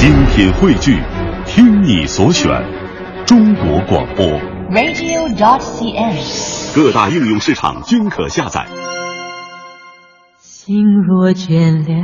[0.00, 0.98] 精品汇聚，
[1.44, 2.48] 听你所选，
[3.26, 4.24] 中国广播。
[4.70, 8.64] Radio.CN，各大应用市场均可下载。
[10.38, 11.94] 心若倦了，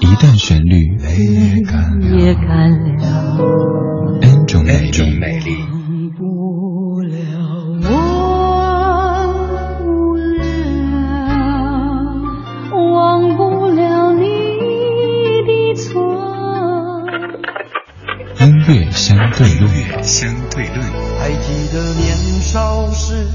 [0.00, 2.17] 一旦旋律，泪干。
[19.36, 20.78] 对月相对论。
[21.18, 23.26] 还记得年少时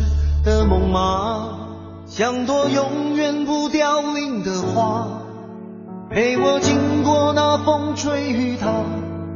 [0.43, 1.59] 的梦吗？
[2.07, 5.21] 像朵永远不凋零的花，
[6.09, 8.67] 陪我经过那风吹雨打，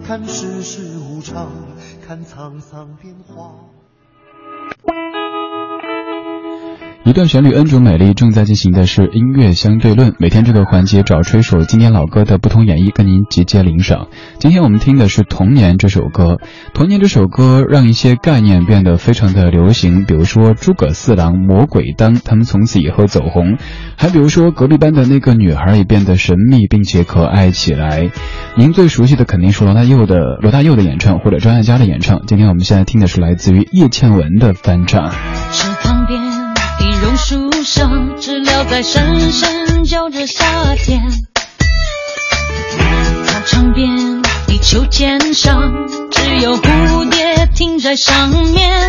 [0.06, 1.48] 看世事无常，
[2.06, 3.52] 看沧桑变化。
[7.08, 10.14] 一段旋律，恩主美丽正在进行的是音乐相对论。
[10.20, 14.10] 每天这个环节找出一首经典老歌的不同演绎，跟您集结领赏。
[14.40, 16.34] 今天我们听的是《童年》这首歌，
[16.74, 23.54] 《童年》这首歌让一些概念变得非常的流行，比如说诸葛四郎、魔鬼灯，他们从此以后走红；
[23.96, 28.12] 还比如说隔壁班的那个女孩也变得神秘并且可爱起来。
[28.58, 32.24] 您最熟悉的肯定是罗大佑的罗大佑的演唱或者张艾嘉的演唱。
[32.28, 35.10] 今天我们现在听的是来自于叶倩文的翻唱。
[37.64, 41.02] 树上知了在声声叫着夏天，
[43.26, 45.60] 操场边的秋千上，
[46.12, 48.80] 只有蝴蝶停在上面。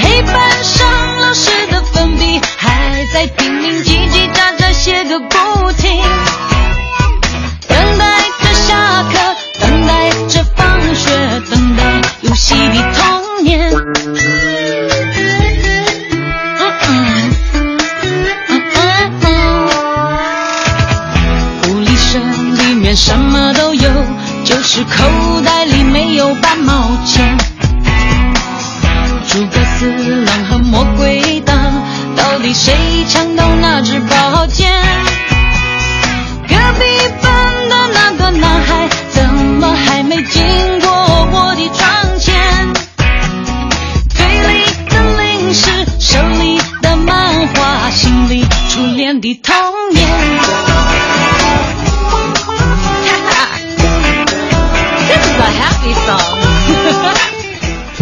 [0.00, 4.51] 黑板上老师的粉笔还在拼命叽叽喳。
[22.68, 23.90] 里面什么都有，
[24.44, 27.36] 就是口袋里没有半毛钱。
[29.26, 31.56] 诸葛四郎和魔鬼党，
[32.16, 32.72] 到底谁
[33.08, 34.70] 抢到那支宝剑？
[36.48, 36.84] 隔壁
[37.20, 40.46] 班的那个男孩，怎么还没经
[40.80, 40.88] 过
[41.32, 42.32] 我的窗前？
[44.14, 49.36] 嘴里的零食，手里的漫画，心里初恋的。
[56.08, 56.61] 啊。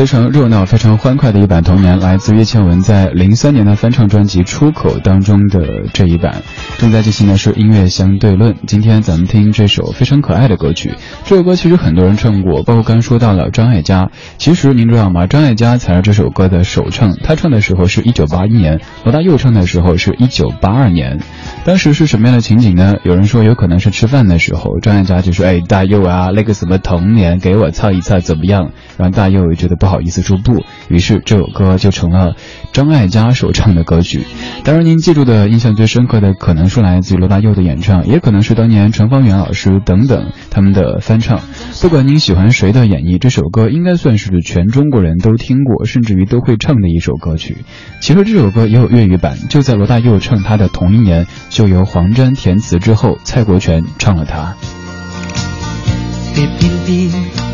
[0.00, 5.60] 非常热闹、非常欢快的一版童年，来自叶倩文在零三年的翻唱专辑《出口》当中的
[5.92, 6.40] 这一版。
[6.78, 10.94] 正在进行的是音乐相对论，今天咱们听这首非常可爱的歌曲。
[11.26, 14.08] 这首歌其实很多人唱过，包括刚说到了张艾嘉。
[14.38, 15.26] 其实您知道吗？
[15.26, 21.20] 张艾嘉才是这首歌的首唱，她唱的时候是一九八一年，罗大佑唱的时候是一九八二年。
[21.66, 22.94] 当时是什么样的情景呢？
[23.04, 29.89] 有人说，有可能是吃饭的时候，张艾嘉就说：“哎，大佑啊，那个什么童年，给我唱一唱怎么样？”然后大佑就觉得不好。
[29.90, 32.34] 好意思说不，于是这首歌就成了
[32.72, 34.22] 张艾嘉首唱的歌曲。
[34.62, 41.40] 当然，您记住的印象最深刻的可能是来自于罗大佑的演唱，也可能是当年陈方圆老师等等他们的翻唱。
[41.82, 47.56] 不管您喜欢谁的演绎，这首歌应该算是全中国人都听过，甚至于都会唱的一首歌曲。
[47.98, 54.54] 其实这首歌也有粤语版，就在罗大佑唱他的同一年，就由黄沾填词之后，蔡国权唱了他。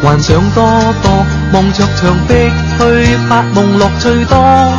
[0.05, 0.61] 幻想多
[1.01, 2.33] 多，望着墙壁
[2.77, 4.75] 去发梦，乐趣多。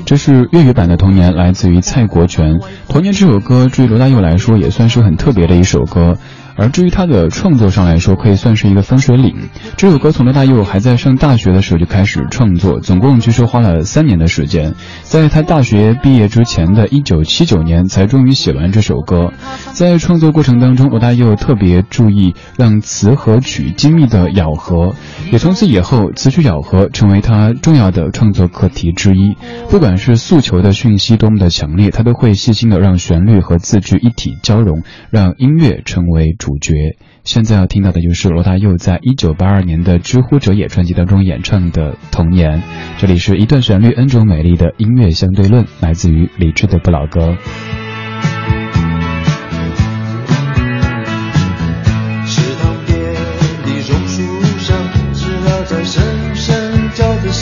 [0.08, 2.58] 这是粤语版的《童年》，来自于蔡国权。
[2.88, 6.14] 《童年》这首歌，对于罗大佑来说，也算是很特别的一首歌。
[6.58, 9.32] 而至于他的创作上来说，可以算是一个分水岭。
[9.76, 19.32] 这首歌从罗大佑还在上大学的时候就开始创作，总共据说花了三年的时间，在他大学毕业之前的一九七九年才终于写完这首歌。
[19.72, 24.96] 在创作过程当中，罗大佑特别注意让词和曲精密的咬合，
[25.30, 29.36] 也从此以后词曲咬合成为他重要的创作课题之一。
[29.70, 36.34] 不管是诉求的讯息多么的强烈，他都会细心的让旋律和字句一体交融，让音乐成为。
[36.48, 42.60] 主角，现在要听到的就是罗大佑在一九八二年的《知乎者也》专辑当中演唱的《童年》，
[42.96, 47.36] 这里是一段旋律 n 种美丽的音乐相对论，来自于李志的不老歌。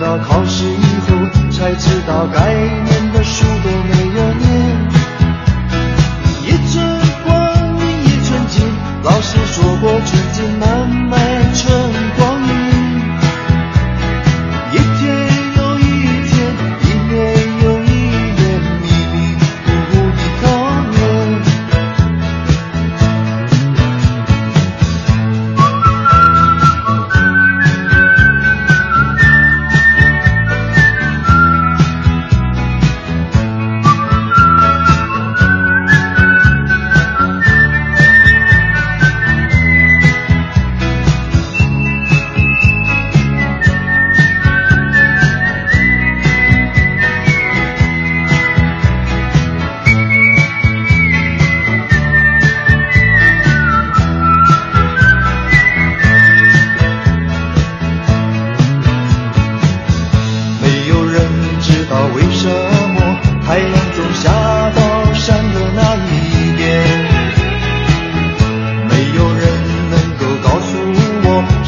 [0.05, 1.15] 到考试以后，
[1.49, 3.74] 才知道该念的书多。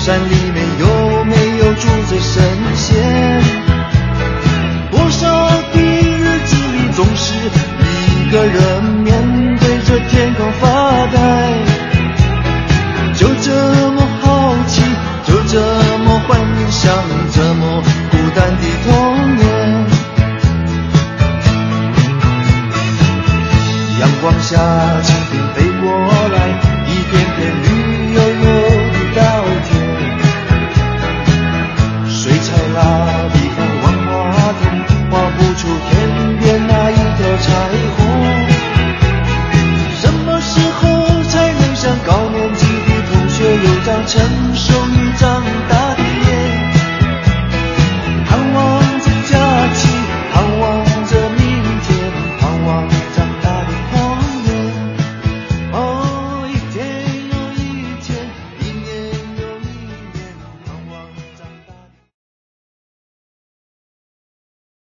[0.07, 0.47] Gracias.